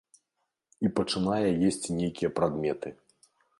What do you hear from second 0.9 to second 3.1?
пачынае есці нейкія прадметы.